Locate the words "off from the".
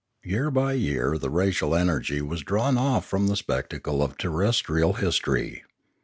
2.75-3.35